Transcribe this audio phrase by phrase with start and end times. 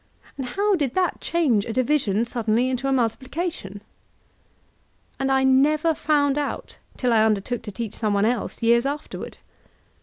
[0.35, 3.81] and how did that change a division suddenly into a multiplication?"—
[5.19, 9.37] ^And I never found out till I undertook to teach some one else, years afterward.